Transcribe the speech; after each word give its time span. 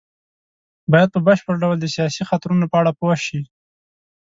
بايد 0.91 1.09
په 1.13 1.19
بشپړ 1.27 1.55
ډول 1.63 1.77
د 1.79 1.85
سياسي 1.95 2.23
خطرونو 2.29 2.65
په 2.71 2.75
اړه 2.81 2.91
پوه 2.99 3.15
شي. 3.25 3.39